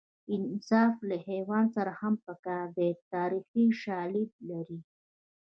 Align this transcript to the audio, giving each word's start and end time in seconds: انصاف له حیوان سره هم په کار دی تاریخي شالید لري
انصاف 0.35 0.93
له 1.09 1.15
حیوان 1.27 1.65
سره 1.75 1.91
هم 2.01 2.13
په 2.25 2.33
کار 2.45 2.67
دی 2.77 2.89
تاریخي 3.13 3.65
شالید 3.83 4.31
لري 4.49 4.79